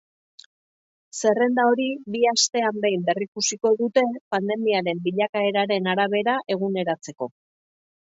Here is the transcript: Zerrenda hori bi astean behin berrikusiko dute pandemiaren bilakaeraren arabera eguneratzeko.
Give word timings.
Zerrenda 1.19 1.65
hori 1.71 1.85
bi 2.15 2.21
astean 2.31 2.81
behin 2.87 3.05
berrikusiko 3.11 3.75
dute 3.85 4.07
pandemiaren 4.37 5.07
bilakaeraren 5.07 5.95
arabera 5.97 6.39
eguneratzeko. 6.59 7.35